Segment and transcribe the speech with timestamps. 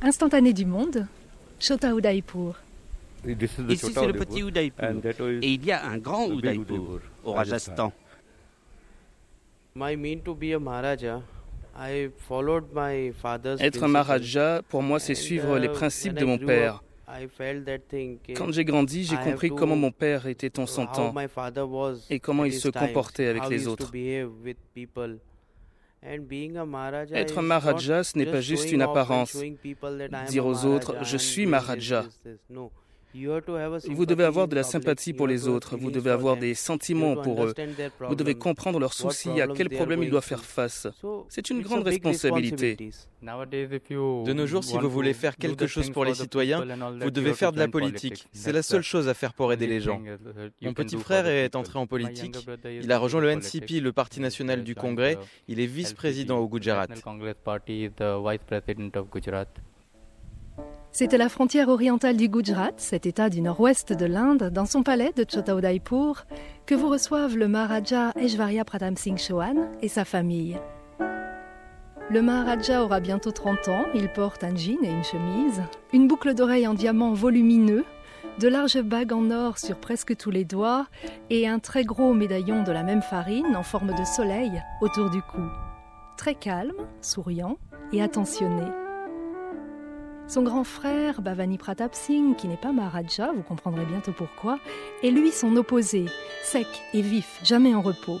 [0.00, 1.06] Instantané du monde,
[1.58, 2.54] Chota Udaipur.
[3.26, 4.90] Ici, c'est le petit Udaipur.
[5.42, 7.92] Et il y a un grand Udaipur au Rajasthan.
[13.60, 16.82] Être un Maharaja, pour moi, c'est suivre les principes de mon père.
[18.36, 21.14] Quand j'ai grandi, j'ai compris comment mon père était consentant
[22.10, 23.90] et comment il se comportait avec les autres.
[26.02, 29.36] Être Maharaja, ce n'est pas juste une apparence.
[30.28, 32.04] Dire aux autres, je suis Maharaja.
[33.14, 37.44] Vous devez avoir de la sympathie pour les autres, vous devez avoir des sentiments pour
[37.44, 37.54] eux,
[38.06, 40.86] vous devez comprendre leurs soucis, à quels problèmes ils doivent faire face.
[41.28, 42.76] C'est une grande responsabilité.
[43.22, 46.64] De nos jours, si vous voulez faire quelque chose pour les citoyens,
[47.00, 48.26] vous devez faire de la politique.
[48.32, 50.00] C'est la seule chose à faire pour aider les gens.
[50.62, 52.36] Mon petit frère est entré en politique.
[52.64, 55.18] Il a rejoint le NCP, le Parti national du Congrès.
[55.48, 56.86] Il est vice-président au Gujarat.
[60.90, 64.82] C'est à la frontière orientale du Gujarat, cet état du nord-ouest de l'Inde, dans son
[64.82, 66.24] palais de Chotaudaipur,
[66.66, 70.58] que vous reçoivent le Maharaja Eshvarya Pradam Singh Chauhan et sa famille.
[72.10, 76.34] Le Maharaja aura bientôt 30 ans, il porte un jean et une chemise, une boucle
[76.34, 77.84] d'oreille en diamant volumineux,
[78.40, 80.86] de larges bagues en or sur presque tous les doigts
[81.28, 85.20] et un très gros médaillon de la même farine en forme de soleil autour du
[85.20, 85.42] cou.
[86.16, 87.58] Très calme, souriant
[87.92, 88.64] et attentionné.
[90.28, 94.58] Son grand frère, Bhavani Pratap Singh, qui n'est pas Maharaja, vous comprendrez bientôt pourquoi,
[95.02, 96.04] est lui son opposé,
[96.42, 98.20] sec et vif, jamais en repos.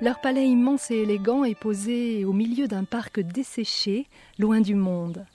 [0.00, 4.06] Leur palais immense et élégant est posé au milieu d'un parc desséché,
[4.38, 5.26] loin du monde.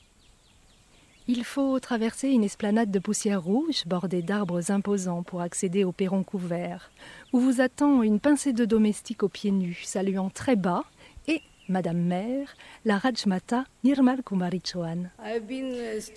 [1.28, 6.24] Il faut traverser une esplanade de poussière rouge bordée d'arbres imposants pour accéder au perron
[6.24, 6.90] couvert,
[7.34, 10.86] où vous attend une pincée de domestiques aux pieds nus, saluant très bas
[11.70, 12.48] Madame Mère,
[12.84, 15.06] la Rajmata Nirmal Kumari Chauhan.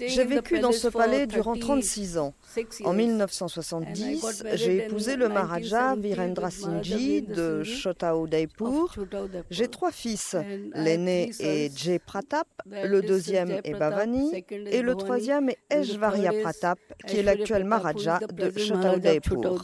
[0.06, 2.34] J'ai vécu dans ce palais durant 36 ans.
[2.84, 8.94] En 1970, j'ai épousé le Maharaja Virendra Singh de Chota Udaipur.
[9.50, 10.36] J'ai trois fils.
[10.74, 17.18] L'aîné est Jay Pratap, le deuxième est Bhavani et le troisième est Eshvarya Pratap, qui
[17.18, 19.62] est l'actuel Maharaja de Chota Udaipur.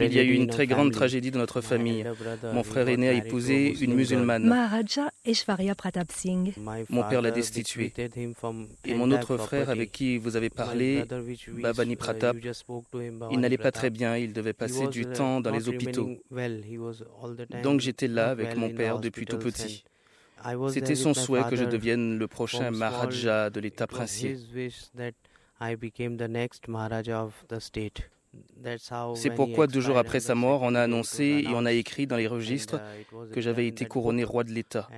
[0.00, 2.04] Il y a eu une très grande tragédie dans notre famille.
[2.52, 4.07] Mon frère aîné a épousé une musulmane.
[4.16, 6.54] Maharaja Eshvarya Pratap Singh.
[6.88, 7.92] Mon père l'a destitué.
[8.84, 11.04] Et mon autre frère avec qui vous avez parlé,
[11.48, 12.36] Babani Pratap,
[13.30, 16.10] il n'allait pas très bien, il devait passer du temps dans les hôpitaux.
[17.62, 19.84] Donc j'étais là avec mon père depuis tout petit.
[20.70, 24.38] C'était son souhait que je devienne le prochain Maharaja de l'État princier.
[29.14, 32.16] C'est pourquoi deux jours après sa mort, on a annoncé et on a écrit dans
[32.16, 32.80] les registres
[33.32, 34.88] que j'avais été couronné roi de l'État.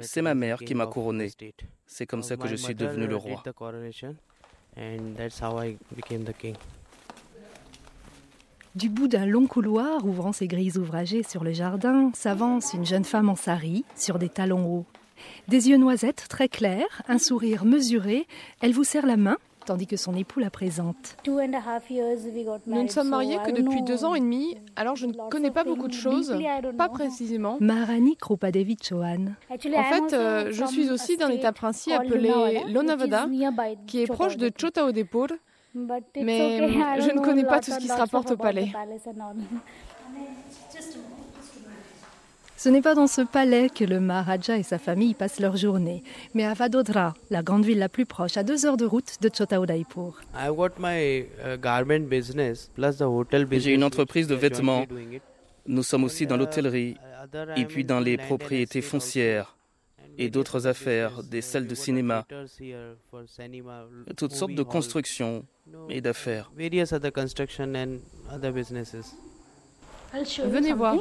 [0.00, 1.30] C'est ma mère qui m'a couronné.
[1.86, 3.42] C'est comme ça que je suis devenu le roi.
[8.76, 13.04] Du bout d'un long couloir ouvrant ses grilles ouvragées sur le jardin s'avance une jeune
[13.04, 14.86] femme en sari sur des talons hauts.
[15.48, 18.26] Des yeux noisettes très clairs, un sourire mesuré,
[18.60, 19.38] elle vous serre la main
[19.70, 21.16] tandis que son époux la présente.
[21.24, 21.38] Nous
[22.82, 25.86] ne sommes mariés que depuis deux ans et demi, alors je ne connais pas beaucoup
[25.86, 26.36] de choses,
[26.76, 27.56] pas précisément.
[27.60, 29.26] Maharani Krupadevi Chauhan.
[29.48, 32.32] En fait, euh, je suis aussi d'un état princier appelé
[32.68, 33.28] Lonavada,
[33.86, 35.28] qui est proche de Chotaodepur,
[36.16, 38.72] mais je ne connais pas tout ce qui se rapporte au palais.
[42.62, 46.04] Ce n'est pas dans ce palais que le Maharaja et sa famille passent leur journée,
[46.34, 49.30] mais à Vadodara, la grande ville la plus proche, à deux heures de route de
[49.30, 50.20] Chotaudaipur.
[53.52, 54.84] J'ai une entreprise de vêtements.
[55.66, 56.98] Nous sommes aussi dans l'hôtellerie
[57.56, 59.56] et puis dans les propriétés foncières
[60.18, 62.26] et d'autres affaires, des salles de cinéma,
[64.18, 65.46] toutes sortes de constructions
[65.88, 66.52] et d'affaires.
[70.12, 70.96] Venez voir.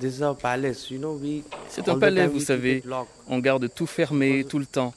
[0.00, 2.82] C'est un palais, vous savez.
[3.28, 4.94] On garde tout fermé tout le temps.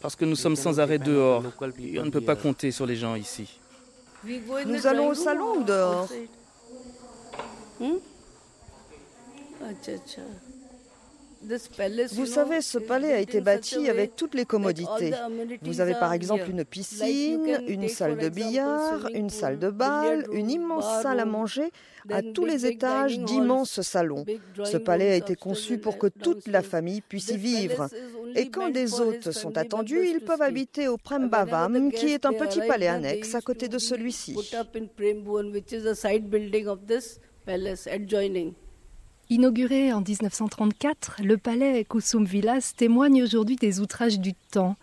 [0.00, 1.42] Parce que nous sommes sans arrêt dehors.
[1.80, 3.58] Et on ne peut pas compter sur les gens ici.
[4.66, 6.08] Nous allons au salon ou dehors
[7.80, 7.96] hmm?
[12.12, 15.12] Vous savez, ce palais a été bâti avec toutes les commodités.
[15.62, 20.50] Vous avez par exemple une piscine, une salle de billard, une salle de bal, une
[20.50, 21.70] immense salle à manger,
[22.10, 24.24] à tous les étages d'immenses salons.
[24.64, 27.88] Ce palais a été conçu pour que toute la famille puisse y vivre.
[28.34, 32.60] Et quand des hôtes sont attendus, ils peuvent habiter au Prembhavam, qui est un petit
[32.66, 34.36] palais annexe à côté de celui-ci.
[39.32, 44.76] Inauguré en 1934, le palais Kusum Vilas témoigne aujourd'hui des outrages du temps.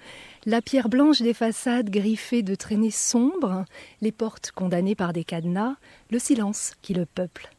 [0.48, 3.66] La pierre blanche des façades griffées de traînées sombres,
[4.02, 5.76] les portes condamnées par des cadenas,
[6.10, 7.52] le silence qui le peuple.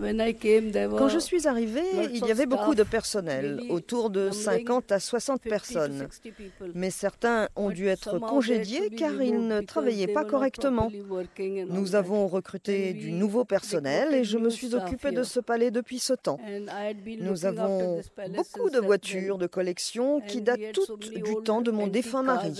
[0.00, 5.42] Quand je suis arrivée, il y avait beaucoup de personnel, autour de 50 à 60
[5.42, 6.08] personnes.
[6.74, 10.90] Mais certains ont dû être congédiés car ils ne travaillaient pas correctement.
[11.68, 15.98] Nous avons recruté du nouveau personnel et je me suis occupée de ce palais depuis
[15.98, 16.38] ce temps.
[17.20, 18.00] Nous avons
[18.36, 22.52] beaucoup de voitures de collection qui datent toutes du temps de mon défunt mari.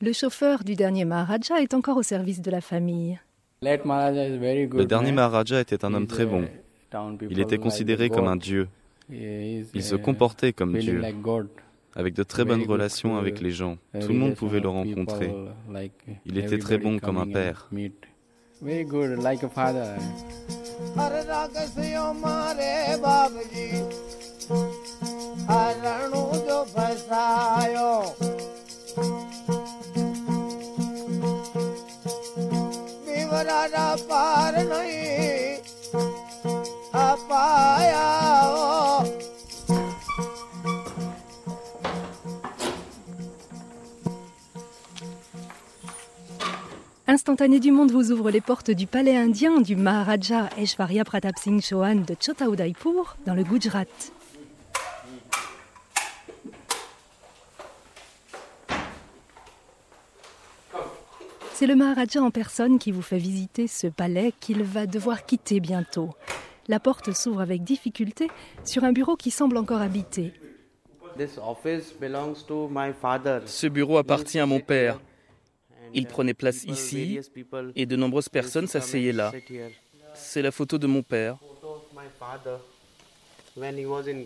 [0.00, 3.18] Le chauffeur du dernier Maharaja est encore au service de la famille.
[3.62, 6.44] Le dernier Maharaja était un homme très bon.
[7.28, 8.68] Il était considéré comme un dieu.
[9.10, 11.02] Il se comportait comme Dieu,
[11.96, 13.76] avec de très bonnes relations avec les gens.
[14.00, 15.34] Tout le monde pouvait le rencontrer.
[16.26, 17.68] Il était très bon comme un père.
[47.06, 51.60] Instantané du Monde vous ouvre les portes du palais indien du Maharaja Eshvarya Pratap Singh
[51.60, 53.84] Chauhan de Chota Udaipur dans le Gujarat.
[61.58, 65.58] C'est le Maharaja en personne qui vous fait visiter ce palais qu'il va devoir quitter
[65.58, 66.10] bientôt.
[66.68, 68.28] La porte s'ouvre avec difficulté
[68.62, 70.32] sur un bureau qui semble encore habité.
[71.18, 71.26] Ce
[73.66, 75.00] bureau appartient à mon père.
[75.94, 77.18] Il prenait place ici
[77.74, 79.32] et de nombreuses personnes s'asseyaient là.
[80.14, 81.38] C'est la photo de mon père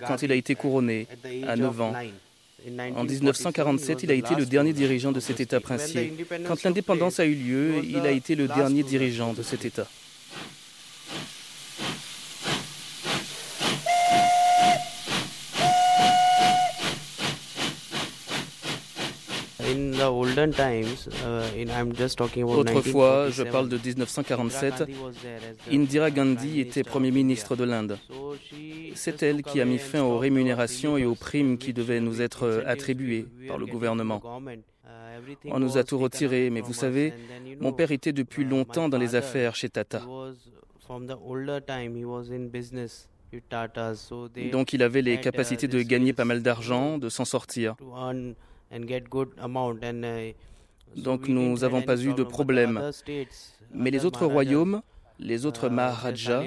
[0.07, 1.07] quand il a été couronné
[1.49, 1.95] à 9 ans.
[2.97, 6.13] En 1947, il a été le dernier dirigeant de cet État princier.
[6.47, 9.87] Quand l'indépendance a eu lieu, il a été le dernier dirigeant de cet État.
[22.45, 24.85] Autrefois, je parle de 1947,
[25.71, 27.99] Indira Gandhi était Premier ministre de l'Inde.
[28.95, 32.65] C'est elle qui a mis fin aux rémunérations et aux primes qui devaient nous être
[32.67, 34.23] attribuées par le gouvernement.
[35.45, 37.13] On nous a tout retiré, mais vous savez,
[37.61, 40.03] mon père était depuis longtemps dans les affaires chez Tata.
[44.51, 47.77] Donc il avait les capacités de gagner pas mal d'argent, de s'en sortir.
[48.73, 50.33] Uh,
[50.97, 52.91] Donc nous n'avons pas eu de problème.
[53.75, 54.83] Mais les autres royaumes,
[55.19, 56.43] les autres uh, Maharajas,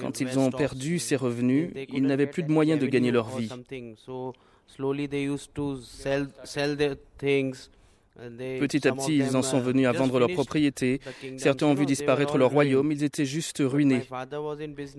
[0.00, 3.48] quand ils ont perdu ces revenus, ils n'avaient plus de moyens de gagner leur vie.
[8.16, 11.00] Petit à petit, ils en sont venus à vendre leurs propriétés.
[11.38, 14.02] Certains ont vu disparaître leur royaume, ils étaient juste ruinés.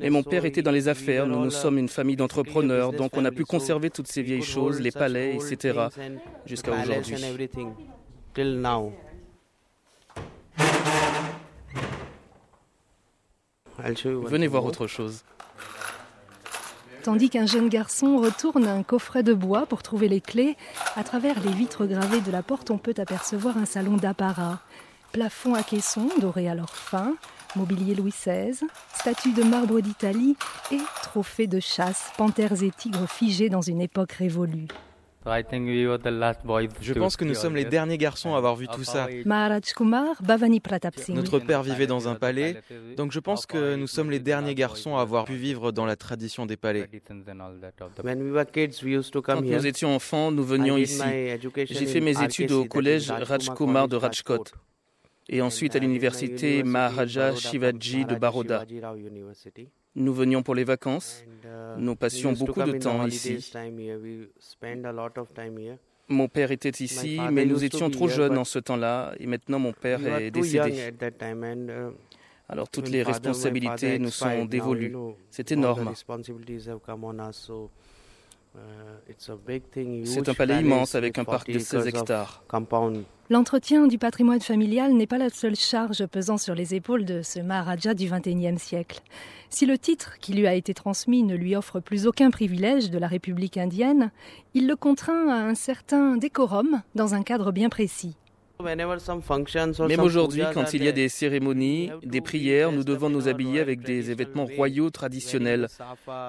[0.01, 3.25] Et mon père était dans les affaires, nous nous sommes une famille d'entrepreneurs, donc on
[3.25, 5.88] a pu conserver toutes ces vieilles choses, les palais, etc.,
[6.45, 7.15] jusqu'à aujourd'hui.
[13.78, 15.23] Venez voir autre chose
[17.04, 20.56] tandis qu'un jeune garçon retourne un coffret de bois pour trouver les clés.
[20.95, 24.60] À travers les vitres gravées de la porte, on peut apercevoir un salon d'apparat.
[25.12, 27.16] Plafond à caisson, doré à leur fin,
[27.56, 28.60] mobilier Louis XVI,
[28.95, 30.36] statues de marbre d'Italie
[30.72, 34.68] et trophées de chasse, panthères et tigres figés dans une époque révolue.
[35.25, 39.07] Je pense que nous sommes les derniers garçons à avoir vu tout ça.
[39.25, 41.15] Maharaj Kumar, Bhavani Pratap Singh.
[41.15, 42.61] Notre père vivait dans un palais,
[42.97, 45.95] donc je pense que nous sommes les derniers garçons à avoir pu vivre dans la
[45.95, 46.89] tradition des palais.
[49.23, 51.01] Quand nous étions enfants, nous venions ici.
[51.56, 54.44] J'ai fait mes études au collège Rajkumar de Rajkot
[55.30, 58.65] et ensuite à l'université Maharaja Shivaji de Baroda.
[59.95, 61.23] Nous venions pour les vacances.
[61.45, 61.47] Uh,
[61.78, 63.38] nous passions beaucoup de temps ici.
[66.09, 69.71] Mon père était ici, mais nous étions trop jeunes en ce temps-là, et maintenant mon
[69.73, 70.92] père est décédé.
[71.02, 71.92] Uh,
[72.50, 74.95] Alors toutes les responsabilités nous sont dévolues.
[75.30, 75.94] C'est énorme.
[78.56, 79.14] Uh,
[80.06, 82.44] C'est un palais immense avec un parc de 16 hectares.
[83.30, 87.40] L'entretien du patrimoine familial n'est pas la seule charge pesant sur les épaules de ce
[87.40, 89.02] Maharaja du XXIe siècle.
[89.50, 93.00] Si le titre qui lui a été transmis ne lui offre plus aucun privilège de
[93.00, 94.12] la République indienne,
[94.54, 98.16] il le contraint à un certain décorum dans un cadre bien précis.
[98.62, 103.81] Même aujourd'hui, quand il y a des cérémonies, des prières, nous devons nous habiller avec
[103.81, 105.69] des vêtements royaux traditionnels,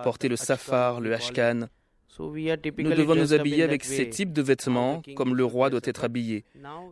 [0.02, 1.68] porter le safar, le hashkan.
[2.18, 6.44] Nous devons nous habiller avec ces types de vêtements, comme le roi doit être habillé.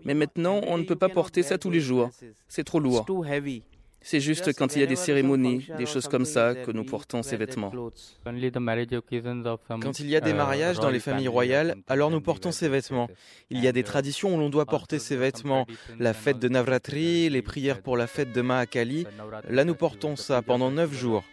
[0.05, 2.11] Mais maintenant, on ne peut pas porter ça tous les jours.
[2.49, 3.07] C'est trop lourd.
[4.05, 7.23] C'est juste quand il y a des cérémonies, des choses comme ça, que nous portons
[7.23, 7.73] ces vêtements.
[9.69, 13.09] Quand il y a des mariages dans les familles royales, alors nous portons ces vêtements.
[13.51, 15.67] Il y a des traditions où l'on doit porter ces vêtements.
[15.99, 19.07] La fête de Navratri, les prières pour la fête de Mahakali,
[19.49, 21.25] là nous portons ça pendant neuf jours.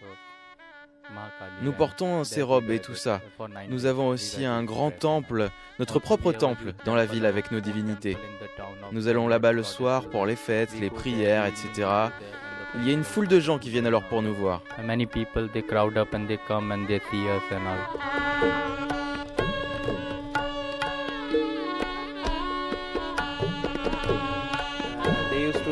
[1.62, 3.22] Nous portons ces robes et tout ça.
[3.70, 5.50] Nous avons aussi un grand temple,
[5.80, 8.18] notre propre temple, dans la ville avec nos divinités.
[8.92, 11.88] Nous allons là-bas le soir pour les fêtes, les prières, etc.
[12.75, 14.62] Il y a une foule de gens qui viennent alors pour nous voir.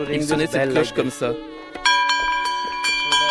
[0.09, 1.33] Ils sonnaient cette cloche comme ça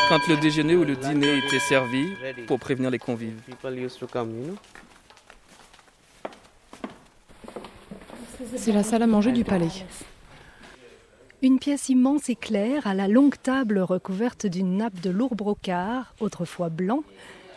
[0.09, 2.09] quand le déjeuner ou le dîner était servi
[2.47, 3.41] pour prévenir les convives.
[8.57, 9.71] C'est la salle à manger du palais.
[11.43, 16.15] Une pièce immense et claire à la longue table recouverte d'une nappe de lourd brocart,
[16.21, 17.03] autrefois blanc.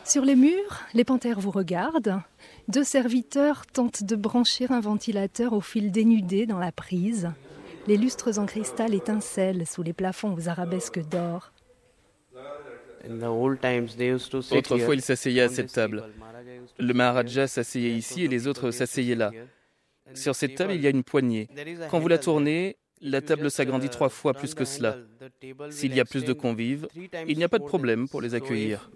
[0.03, 2.20] Sur les murs, les panthères vous regardent.
[2.68, 7.29] Deux serviteurs tentent de brancher un ventilateur au fil dénudé dans la prise.
[7.88, 11.51] Les lustres en cristal étincellent sous les plafonds aux arabesques d'or.
[14.51, 16.03] Autrefois, il s'asseyait à cette table.
[16.77, 19.32] Le Maharaja s'asseyait ici et les autres s'asseyaient là.
[20.13, 21.48] Sur cette table, il y a une poignée.
[21.89, 24.98] Quand vous la tournez, la table s'agrandit trois fois plus que cela.
[25.70, 26.88] S'il y a plus de convives,
[27.27, 28.89] il n'y a pas de problème pour les accueillir.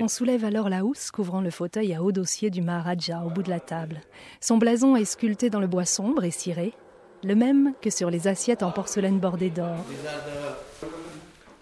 [0.00, 3.42] On soulève alors la housse couvrant le fauteuil à haut dossier du Maharaja au bout
[3.42, 4.00] de la table.
[4.40, 6.72] Son blason est sculpté dans le bois sombre et ciré,
[7.22, 9.76] le même que sur les assiettes en porcelaine bordée d'or.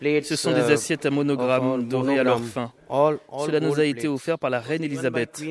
[0.02, 2.72] Ce sont des assiettes à monogramme dorées à leur fin.
[2.90, 5.42] Cela nous a été offert par la reine Elisabeth.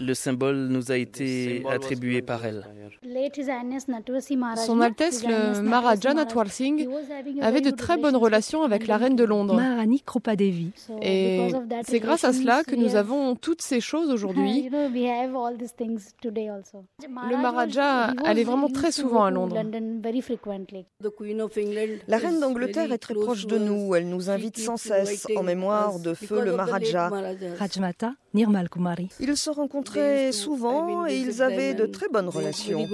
[0.00, 2.64] Le symbole nous a été attribué par elle.
[4.66, 6.88] Son Altesse le Maharaja Natwar Singh
[7.40, 9.54] avait de très bonnes relations avec la reine de Londres.
[9.54, 10.02] Maharani.
[11.02, 11.48] Et
[11.86, 14.70] c'est grâce à cela que nous avons toutes ces choses aujourd'hui.
[17.30, 19.56] Le Maharaja allait vraiment très souvent à Londres.
[22.08, 23.94] La reine d'Angleterre est très proche de nous.
[23.94, 27.10] Elle nous invite sans cesse en mémoire de feu le Maharaja.
[27.58, 29.08] Rajmata Nirmal Kumari.
[29.20, 32.86] Ils se rencontraient souvent et ils avaient de très bonnes relations.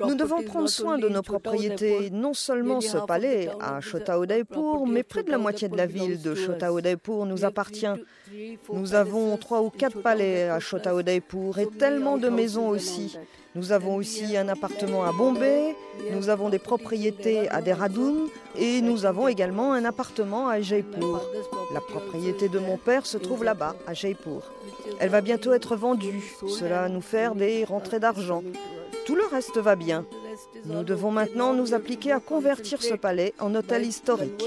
[0.00, 5.02] Nous devons prendre soin de nos propriétés, non seulement ce palais à Chota Udaipur, mais
[5.02, 7.86] près de la moitié de la ville de Chota Udaipur nous appartient.
[8.72, 13.16] Nous avons trois ou quatre palais à Chota Udaipur et tellement de maisons aussi.
[13.56, 15.74] Nous avons aussi un appartement à Bombay,
[16.12, 21.28] nous avons des propriétés à Dehradun et nous avons également un appartement à Jaipur.
[21.74, 24.52] La propriété de mon père se trouve là-bas, à Jaipur.
[25.00, 26.22] Elle va bientôt être vendue.
[26.46, 28.44] Cela va nous faire des rentrées d'argent.
[29.10, 30.06] Tout le reste va bien.
[30.66, 34.40] Nous devons maintenant nous appliquer à convertir ce palais en hôtel historique.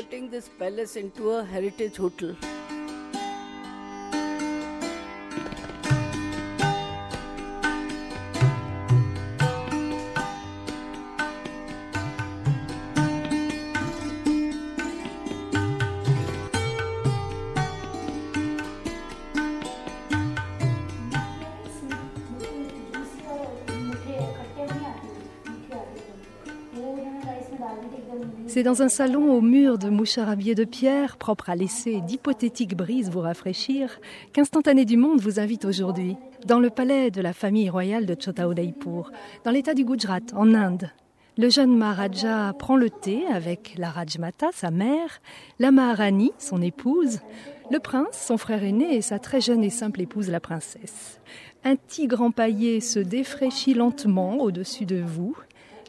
[28.53, 33.09] C'est dans un salon aux murs de moucharabier de pierre, propre à laisser d'hypothétiques brises
[33.09, 33.99] vous rafraîchir,
[34.31, 38.47] qu'Instantané du Monde vous invite aujourd'hui, dans le palais de la famille royale de Chota
[38.47, 39.11] Udaipur,
[39.43, 40.91] dans l'état du Gujarat, en Inde.
[41.35, 45.19] Le jeune Maharaja prend le thé avec la Rajmata, sa mère,
[45.57, 47.21] la Maharani, son épouse,
[47.71, 51.19] le prince, son frère aîné, et sa très jeune et simple épouse, la princesse.
[51.63, 55.35] Un tigre empaillé se défraîchit lentement au-dessus de vous,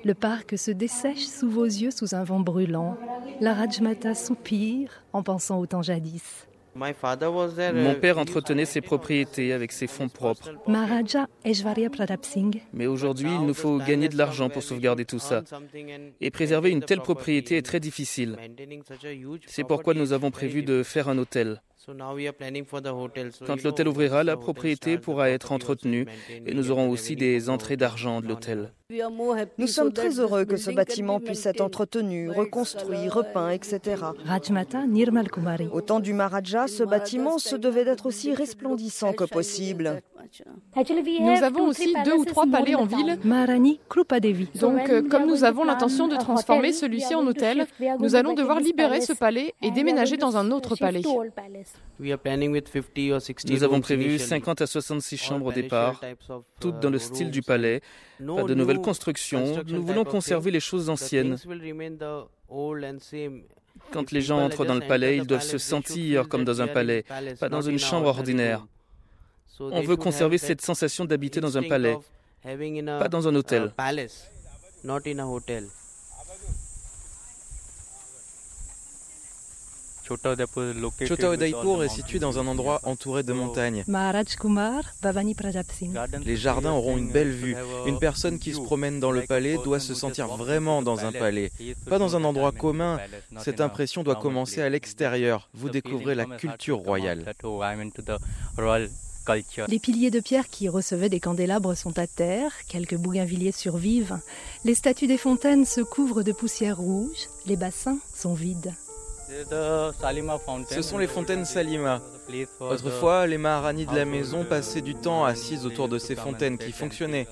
[0.04, 2.96] le parc se dessèche sous vos yeux sous un vent brûlant.
[3.40, 6.46] La Rajmata soupire en pensant au temps jadis.
[6.76, 10.50] Mon père entretenait ses propriétés avec ses fonds propres.
[10.66, 12.62] Maharaja Eshvarya Pratap Singh.
[12.73, 15.42] Mais aujourd'hui, il nous faut gagner de l'argent pour sauvegarder tout ça.
[16.20, 18.37] Et préserver une telle propriété est très difficile.
[19.46, 21.62] C'est pourquoi nous avons prévu de faire un hôtel.
[23.46, 26.06] Quand l'hôtel ouvrira, la propriété pourra être entretenue
[26.46, 28.72] et nous aurons aussi des entrées d'argent de l'hôtel.
[29.58, 33.80] Nous sommes très heureux que ce bâtiment puisse être entretenu, reconstruit, repeint, etc.
[34.24, 35.68] Rajmata Nirmal Kumari.
[35.72, 40.02] Au temps du Maharaja, ce bâtiment se devait d'être aussi resplendissant que possible.
[41.20, 43.18] Nous avons aussi deux ou trois palais en ville.
[43.24, 44.48] Maharani Krupadevi.
[44.58, 47.66] Donc, euh, comme nous avons l'intention de transformer celui-ci en hôtel,
[48.00, 51.02] nous allons devoir libérer ce palais et déménager dans un autre palais.
[52.00, 56.00] Nous avons prévu 50 à 66 chambres au départ,
[56.61, 57.81] toutes dans le style du palais,
[58.19, 59.62] pas de nouvelles constructions.
[59.66, 61.37] Nous voulons conserver les choses anciennes.
[63.93, 67.04] Quand les gens entrent dans le palais, ils doivent se sentir comme dans un palais,
[67.38, 68.66] pas dans une chambre ordinaire.
[69.61, 71.97] On veut conserver cette sensation d'habiter dans un palais,
[72.43, 73.73] pas dans un hôtel.
[80.06, 80.34] Chota
[81.34, 83.84] Udaipur est situé dans un endroit entouré de montagnes.
[86.25, 87.56] Les jardins auront une belle vue.
[87.87, 91.50] Une personne qui se promène dans le palais doit se sentir vraiment dans un palais,
[91.88, 92.99] pas dans un endroit commun.
[93.38, 95.49] Cette impression doit commencer à l'extérieur.
[95.54, 97.25] Vous découvrez la culture royale.
[99.68, 104.18] Les piliers de pierre qui recevaient des candélabres sont à terre, quelques bougainvilliers survivent,
[104.66, 108.75] les statues des fontaines se couvrent de poussière rouge, les bassins sont vides.
[110.68, 112.00] Ce sont les fontaines Salima.
[112.60, 116.72] Autrefois, les Maharanis de la maison passaient du temps assises autour de ces fontaines qui
[116.72, 117.26] fonctionnaient.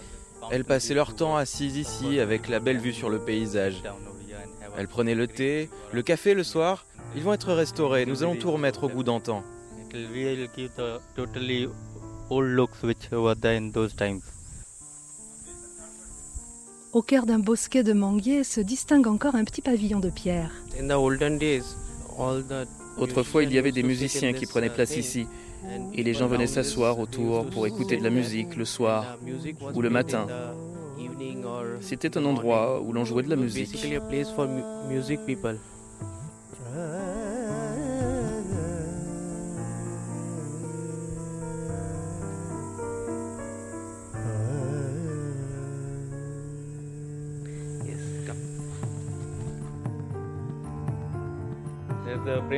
[0.51, 3.83] Elles passaient leur temps assises ici avec la belle vue sur le paysage.
[4.77, 6.87] Elles prenaient le thé, le café le soir.
[7.15, 8.07] Ils vont être restaurés.
[8.07, 9.45] Nous allons tout remettre au goût d'antan.
[16.93, 20.51] Au cœur d'un bosquet de manguiers se distingue encore un petit pavillon de pierre.
[22.99, 25.27] Autrefois, il y avait des musiciens qui prenaient place ici,
[25.95, 29.19] et les gens venaient s'asseoir autour pour écouter de la musique le soir
[29.75, 30.27] ou le matin.
[31.81, 33.77] C'était un endroit où l'on jouait de la musique.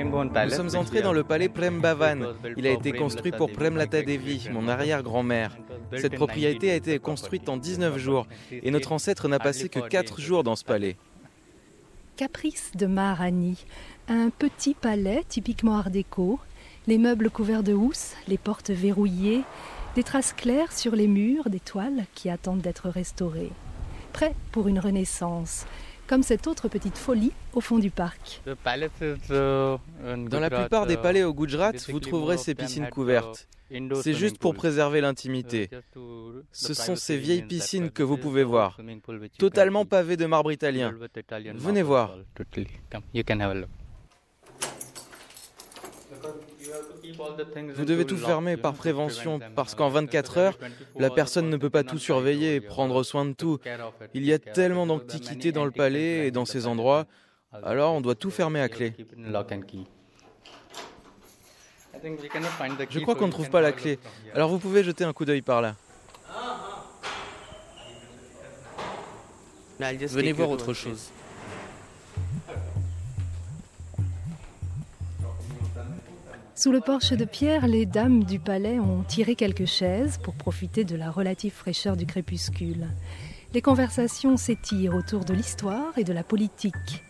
[0.02, 2.34] Nous sommes entrés dans le palais Prem Bhavan.
[2.56, 5.56] Il a été construit pour Prem Lata Devi, mon arrière-grand-mère.
[5.96, 10.20] Cette propriété a été construite en 19 jours et notre ancêtre n'a passé que 4
[10.20, 10.96] jours dans ce palais.
[12.16, 13.64] Caprice de Maharani,
[14.08, 16.40] un petit palais typiquement art déco,
[16.88, 19.42] les meubles couverts de housse, les portes verrouillées,
[19.94, 23.52] des traces claires sur les murs, des toiles qui attendent d'être restaurées.
[24.12, 25.66] Prêt pour une renaissance,
[26.06, 28.42] comme cette autre petite folie au fond du parc.
[28.46, 29.78] Dans
[30.40, 33.48] la plupart des palais au Gujarat, vous trouverez ces piscines couvertes.
[34.02, 35.70] C'est juste pour préserver l'intimité.
[36.52, 38.78] Ce sont ces vieilles piscines que vous pouvez voir,
[39.38, 40.94] totalement pavées de marbre italien.
[41.54, 42.16] Venez voir.
[47.74, 50.58] Vous devez tout fermer par prévention parce qu'en 24 heures,
[50.96, 53.58] la personne ne peut pas tout surveiller et prendre soin de tout.
[54.14, 57.06] Il y a tellement d'antiquités dans le palais et dans ces endroits,
[57.62, 58.94] alors on doit tout fermer à clé.
[62.90, 63.98] Je crois qu'on ne trouve pas la clé.
[64.34, 65.76] Alors vous pouvez jeter un coup d'œil par là.
[69.78, 71.10] Venez voir autre chose.
[76.56, 80.84] Sous le porche de pierre, les dames du palais ont tiré quelques chaises pour profiter
[80.84, 82.86] de la relative fraîcheur du crépuscule.
[83.52, 87.02] Les conversations s'étirent autour de l'histoire et de la politique.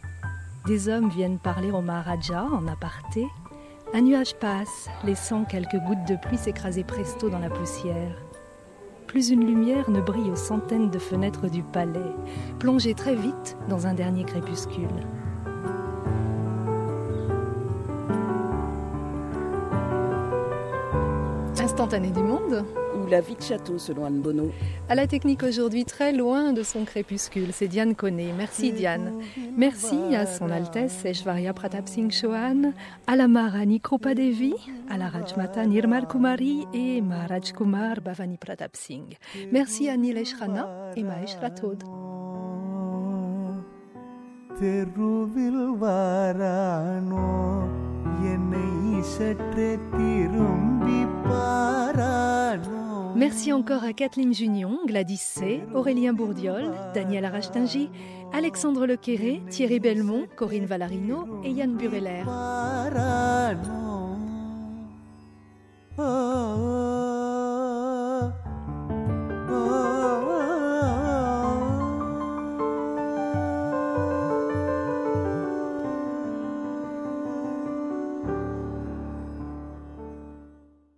[0.67, 3.27] Des hommes viennent parler au Maharaja en aparté.
[3.93, 8.17] Un nuage passe, laissant quelques gouttes de pluie s'écraser presto dans la poussière.
[9.07, 12.01] Plus une lumière ne brille aux centaines de fenêtres du palais,
[12.59, 14.89] plongée très vite dans un dernier crépuscule.
[21.85, 22.65] Instantané du monde.
[22.97, 24.51] Ou la vie de château, selon Anne Bonneau.
[24.89, 28.33] À la technique aujourd'hui, très loin de son crépuscule, c'est Diane Koné.
[28.37, 29.21] Merci Diane.
[29.57, 32.73] Merci à son Altesse Eshvarya Pratap Singh Chauhan,
[33.07, 34.55] à la Maharani Krupa Devi,
[34.89, 39.19] à la Rajmata Nirmal Kumari et Maharaj Kumar Bhavani Pratap Singh.
[39.53, 41.83] Merci à Nilesh Rana et Mahesh Rathod.
[53.17, 57.89] Merci encore à Kathleen Junion, Gladys C, Aurélien Bourdiol, Daniel Arachtingy,
[58.33, 62.25] Alexandre Lequéré, Thierry Belmont, Corinne Valarino et Yann Bureller.